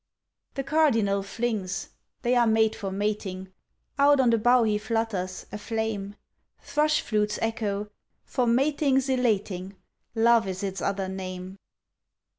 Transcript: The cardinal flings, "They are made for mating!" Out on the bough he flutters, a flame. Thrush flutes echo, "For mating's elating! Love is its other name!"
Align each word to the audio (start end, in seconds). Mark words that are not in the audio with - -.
The 0.55 0.63
cardinal 0.63 1.21
flings, 1.21 1.89
"They 2.23 2.33
are 2.33 2.47
made 2.47 2.75
for 2.75 2.89
mating!" 2.91 3.51
Out 3.99 4.19
on 4.19 4.31
the 4.31 4.39
bough 4.39 4.63
he 4.63 4.79
flutters, 4.79 5.45
a 5.51 5.59
flame. 5.59 6.15
Thrush 6.59 7.01
flutes 7.01 7.37
echo, 7.39 7.91
"For 8.23 8.47
mating's 8.47 9.09
elating! 9.09 9.75
Love 10.15 10.47
is 10.47 10.63
its 10.63 10.81
other 10.81 11.07
name!" 11.07 11.59